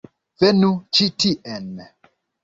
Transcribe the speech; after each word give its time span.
Venu 0.43 0.69
ĉi 0.99 1.07
tien! 1.23 1.67